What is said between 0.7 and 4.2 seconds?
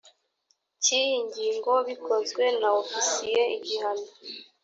cy iyi ngingo bikozwe na ofisiye igihano